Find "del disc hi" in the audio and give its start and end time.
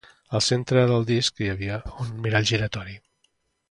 0.93-1.51